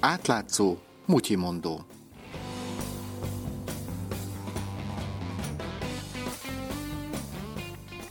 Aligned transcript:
Átlátszó, 0.00 0.78
mutyimondó. 1.06 1.80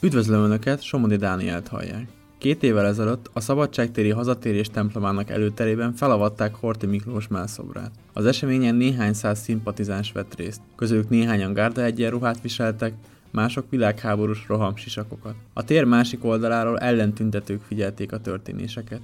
Üdvözlöm 0.00 0.42
Önöket, 0.42 0.82
Somodi 0.82 1.16
Dánielt 1.16 1.68
hallják. 1.68 2.08
Két 2.38 2.62
évvel 2.62 2.86
ezelőtt 2.86 3.30
a 3.32 3.40
Szabadságtéri 3.40 4.10
hazatérés 4.10 4.68
templomának 4.68 5.30
előterében 5.30 5.94
felavatták 5.94 6.54
Horti 6.54 6.86
Miklós 6.86 7.28
melszobrát. 7.28 7.90
Az 8.12 8.26
eseményen 8.26 8.74
néhány 8.74 9.12
száz 9.12 9.40
szimpatizáns 9.40 10.12
vett 10.12 10.34
részt, 10.34 10.60
közülük 10.76 11.08
néhányan 11.08 11.52
gárda 11.52 11.82
egyenruhát 11.82 12.40
viseltek, 12.40 12.92
mások 13.30 13.70
világháborús 13.70 14.44
rohamsisakokat. 14.48 15.34
A 15.52 15.64
tér 15.64 15.84
másik 15.84 16.24
oldaláról 16.24 16.78
ellentüntetők 16.78 17.62
figyelték 17.62 18.12
a 18.12 18.20
történéseket. 18.20 19.00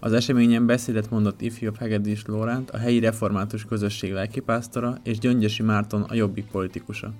Az 0.00 0.12
eseményen 0.12 0.66
beszédet 0.66 1.10
mondott 1.10 1.40
ifjabb 1.40 1.76
Hegedűs 1.76 2.26
Lóránt, 2.26 2.70
a 2.70 2.76
helyi 2.76 2.98
református 2.98 3.64
közösség 3.64 4.12
lelkipásztora, 4.12 4.94
és 5.02 5.18
Gyöngyösi 5.18 5.62
Márton, 5.62 6.02
a 6.02 6.14
jobbik 6.14 6.46
politikusa. 6.46 7.12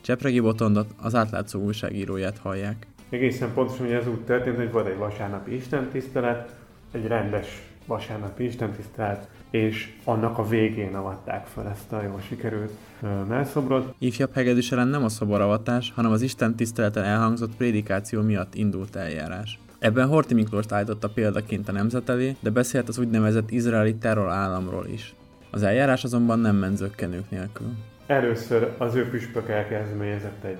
Csepregi 0.00 0.40
Botondot, 0.40 0.94
az 1.02 1.14
átlátszó 1.14 1.60
újságíróját 1.60 2.38
hallják. 2.38 2.86
Egészen 3.08 3.52
pontosan, 3.54 3.86
hogy 3.86 3.94
ez 3.94 4.08
úgy 4.08 4.20
történt, 4.20 4.56
hogy 4.56 4.70
volt 4.70 4.86
egy 4.86 4.96
vasárnapi 4.96 5.54
istentisztelet, 5.54 6.54
egy 6.92 7.06
rendes 7.06 7.62
vasárnapi 7.86 8.44
istentisztelet, 8.44 9.28
és 9.50 9.96
annak 10.04 10.38
a 10.38 10.48
végén 10.48 10.94
avatták 10.94 11.46
fel 11.46 11.68
ezt 11.68 11.92
a 11.92 12.02
jól 12.02 12.20
sikerült 12.28 12.72
melszobrot. 13.28 13.94
Ifjabb 13.98 14.32
Hegedűs 14.32 14.72
ellen 14.72 14.88
nem 14.88 15.04
a 15.04 15.08
szoboravatás, 15.08 15.92
hanem 15.94 16.10
az 16.10 16.22
Isten 16.22 16.56
tiszteleten 16.56 17.04
elhangzott 17.04 17.56
prédikáció 17.56 18.22
miatt 18.22 18.54
indult 18.54 18.96
eljárás. 18.96 19.58
Ebben 19.86 20.08
Horti 20.08 20.34
Miklós 20.34 20.64
állította 20.68 21.08
példaként 21.08 21.68
a 21.68 21.72
nemzet 21.72 22.08
elé, 22.08 22.36
de 22.40 22.50
beszélt 22.50 22.88
az 22.88 22.98
úgynevezett 22.98 23.50
izraeli 23.50 23.94
terror 23.94 24.28
államról 24.28 24.86
is. 24.86 25.14
Az 25.50 25.62
eljárás 25.62 26.04
azonban 26.04 26.38
nem 26.38 26.56
ment 26.56 26.76
zöggenők 26.76 27.30
nélkül. 27.30 27.66
Először 28.06 28.74
az 28.78 28.94
ő 28.94 29.08
püspök 29.08 29.48
elkezdeményezett 29.48 30.44
egy 30.44 30.58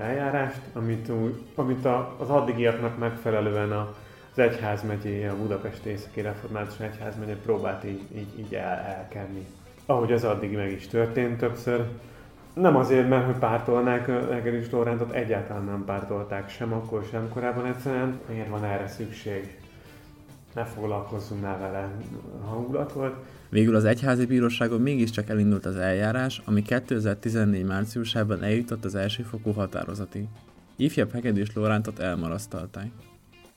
eljárást, 0.00 0.60
amit, 0.72 1.10
amit 1.54 1.84
az 2.18 2.28
addigiaknak 2.28 2.98
megfelelően 2.98 3.72
a, 3.72 3.94
az 4.32 4.38
egyházmegyé, 4.38 5.26
a 5.26 5.36
Budapest 5.36 5.84
északi 5.84 6.20
református 6.20 6.80
egyházmegye 6.80 7.36
próbált 7.36 7.84
így, 7.84 8.02
így, 8.16 8.38
így 8.38 8.54
el, 8.54 8.78
elkenni. 8.78 9.46
Ahogy 9.86 10.12
az 10.12 10.24
addig 10.24 10.56
meg 10.56 10.72
is 10.72 10.86
történt 10.86 11.38
többször, 11.38 11.84
nem 12.60 12.76
azért, 12.76 13.08
mert 13.08 13.24
hogy 13.24 13.38
pártolnák 13.38 14.08
Egeris 14.30 14.70
Lorántot, 14.70 15.12
egyáltalán 15.12 15.64
nem 15.64 15.84
pártolták 15.84 16.50
sem 16.50 16.72
akkor, 16.72 17.04
sem 17.10 17.28
korábban 17.28 17.66
egyszerűen. 17.66 18.20
Miért 18.28 18.48
van 18.48 18.64
erre 18.64 18.88
szükség? 18.88 19.56
Ne 20.54 20.64
foglalkozzunk 20.64 21.42
már 21.42 21.58
vele 21.58 21.88
hangulat 22.44 22.92
volt. 22.92 23.14
Végül 23.48 23.74
az 23.74 23.84
egyházi 23.84 24.26
bíróságon 24.26 24.80
mégiscsak 24.80 25.28
elindult 25.28 25.66
az 25.66 25.76
eljárás, 25.76 26.42
ami 26.44 26.62
2014 26.62 27.64
márciusában 27.64 28.42
eljutott 28.42 28.84
az 28.84 28.94
elsőfokú 28.94 29.52
határozati. 29.52 30.28
Ifjabb 30.76 31.12
Hegedűs 31.12 31.54
Lorántot 31.54 31.98
elmarasztalták. 31.98 32.90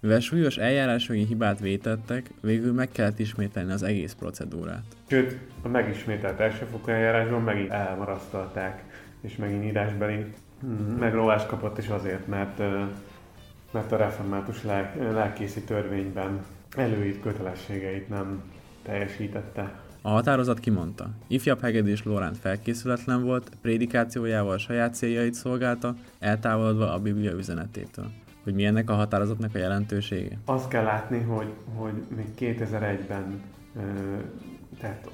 Mivel 0.02 0.20
súlyos 0.20 0.58
eljárásjogi 0.58 1.26
hibát 1.26 1.60
vétettek, 1.60 2.32
végül 2.42 2.74
meg 2.74 2.90
kellett 2.90 3.20
ismételni 3.20 3.72
az 3.72 3.84
egész 3.84 4.14
procedúrát. 4.14 4.84
Sőt, 5.10 5.38
a 5.62 5.68
megismételt 5.68 6.40
elsőfokú 6.40 6.92
eljárásban 6.92 7.42
megint 7.42 7.70
elmarasztalták, 7.70 8.84
és 9.22 9.36
megint 9.36 9.64
írásbeli 9.64 10.26
mm, 10.66 10.98
megróvást 10.98 11.48
kapott 11.48 11.78
is 11.78 11.88
azért, 11.88 12.28
mert, 12.28 12.58
mert 13.72 13.92
a 13.92 13.98
református 13.98 14.64
lelkészi 15.11 15.61
törvényben 15.61 16.45
előírt 16.76 17.22
kötelességeit 17.22 18.10
nem 18.10 18.44
teljesítette. 18.84 19.80
A 20.02 20.10
határozat 20.10 20.60
kimondta, 20.60 21.10
ifjabb 21.28 21.61
Hegedűs 21.61 22.04
Lóránt 22.04 22.38
felkészületlen 22.38 23.23
volt, 23.23 23.52
prédikációjával 23.61 24.58
saját 24.58 24.95
céljait 24.95 25.34
szolgálta, 25.34 25.95
eltávolodva 26.20 26.94
a 26.94 27.00
Biblia 27.00 27.32
üzenetétől 27.32 28.11
hogy 28.44 28.54
mi 28.54 28.66
ennek 28.66 28.90
a 28.90 28.94
határozatnak 28.94 29.56
a 29.56 29.58
jelentősége? 29.58 30.38
Azt 30.46 30.68
kell 30.68 30.84
látni, 30.84 31.20
hogy, 31.20 31.54
hogy 31.76 31.94
még 32.16 32.26
2001-ben 32.40 33.42
tehát 34.80 35.10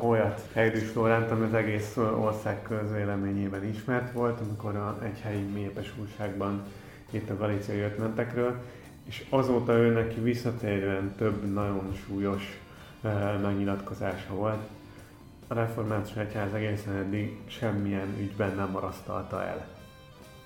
olyat 0.00 0.48
Hegedűs 0.52 0.94
Lóránt, 0.94 1.30
ami 1.30 1.44
az 1.44 1.54
egész 1.54 1.96
ország 1.96 2.62
közvéleményében 2.62 3.64
ismert 3.64 4.12
volt, 4.12 4.40
amikor 4.40 4.76
a, 4.76 4.98
egy 5.02 5.20
helyi 5.20 5.42
mépes 5.42 5.92
újságban 6.00 6.62
itt 7.10 7.30
a 7.30 7.36
galíciai 7.36 7.80
ötmentekről, 7.80 8.62
és 9.04 9.24
azóta 9.28 9.72
ő 9.72 9.92
neki 9.92 10.20
visszatérően 10.20 11.14
több 11.16 11.52
nagyon 11.52 11.94
súlyos 12.06 12.60
uh, 13.02 13.40
megnyilatkozása 13.42 14.34
volt. 14.34 14.68
A 15.46 15.54
református 15.54 16.16
egyház 16.16 16.52
egészen 16.52 16.94
eddig 16.94 17.36
semmilyen 17.46 18.16
ügyben 18.20 18.54
nem 18.54 18.70
marasztalta 18.70 19.44
el 19.44 19.77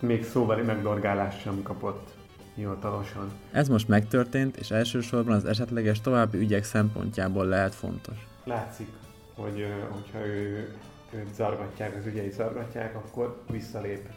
még 0.02 0.24
szóbeli 0.24 0.62
megdorgálást 0.62 1.40
sem 1.40 1.62
kapott 1.62 2.10
hivatalosan. 2.54 3.32
Ez 3.52 3.68
most 3.68 3.88
megtörtént, 3.88 4.56
és 4.56 4.70
elsősorban 4.70 5.34
az 5.34 5.44
esetleges 5.44 6.00
további 6.00 6.38
ügyek 6.38 6.64
szempontjából 6.64 7.46
lehet 7.46 7.74
fontos. 7.74 8.26
Látszik, 8.44 8.88
hogy 9.34 9.66
hogyha 9.90 10.26
ő, 10.26 10.72
őt 11.14 11.34
zargatják, 11.34 11.96
az 11.96 12.06
ügyei 12.06 12.30
zargatják, 12.30 12.96
akkor 12.96 13.42
visszalép 13.50 14.08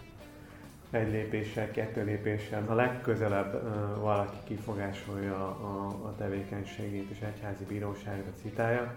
egy 0.91 1.11
lépéssel, 1.11 1.71
kettő 1.71 2.03
lépéssel. 2.03 2.63
A 2.67 2.73
legközelebb 2.73 3.53
uh, 3.53 4.01
valaki 4.01 4.37
kifogásolja 4.43 5.35
a, 5.45 5.87
a 6.07 6.15
tevékenységét 6.17 7.09
és 7.09 7.19
egyházi 7.19 7.63
bíróságra 7.63 8.31
citálja, 8.41 8.93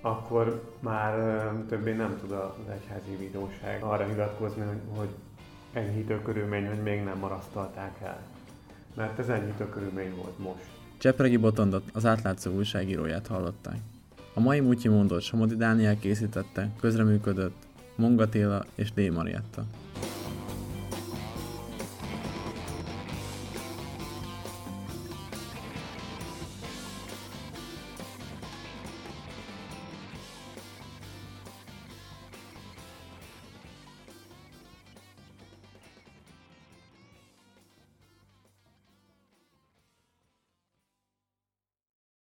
akkor 0.00 0.72
már 0.80 1.18
uh, 1.18 1.66
többé 1.66 1.92
nem 1.92 2.18
tud 2.20 2.30
az 2.30 2.68
egyházi 2.72 3.16
bíróság 3.16 3.82
arra 3.82 4.04
hivatkozni, 4.04 4.62
hogy 4.96 5.08
enyhítő 5.74 6.22
körülmény, 6.22 6.66
hogy 6.66 6.82
még 6.82 7.02
nem 7.02 7.18
marasztalták 7.18 8.00
el. 8.02 8.22
Mert 8.94 9.18
ez 9.18 9.28
enyhítő 9.28 9.68
körülmény 9.68 10.14
volt 10.16 10.38
most. 10.38 10.64
Csepregi 10.98 11.36
Botondot, 11.36 11.82
az 11.92 12.06
átlátszó 12.06 12.52
újságíróját 12.52 13.26
hallották. 13.26 13.76
A 14.34 14.40
mai 14.40 14.60
Mutyi 14.60 14.88
mondott 14.88 15.22
Somodi 15.22 15.56
Dániel 15.56 15.98
készítette, 15.98 16.70
közreműködött 16.80 17.56
Mongatéla 17.96 18.64
és 18.74 18.92
D. 18.92 19.12
Marietta. 19.12 19.64